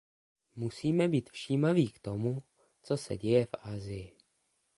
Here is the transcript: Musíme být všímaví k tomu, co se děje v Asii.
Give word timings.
Musíme 0.55 1.07
být 1.07 1.29
všímaví 1.29 1.91
k 1.91 1.99
tomu, 1.99 2.43
co 2.83 2.97
se 2.97 3.17
děje 3.17 3.45
v 3.45 3.49
Asii. 3.61 4.17